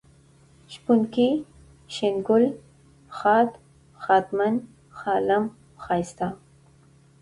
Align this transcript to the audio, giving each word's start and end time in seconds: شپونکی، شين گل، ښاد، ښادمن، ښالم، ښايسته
شپونکی، 0.73 1.29
شين 1.93 2.15
گل، 2.27 2.43
ښاد، 3.17 3.49
ښادمن، 4.03 4.53
ښالم، 4.99 5.43
ښايسته 5.83 6.27